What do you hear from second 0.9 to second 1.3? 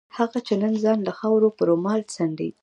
له